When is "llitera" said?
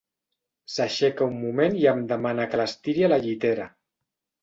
3.29-3.73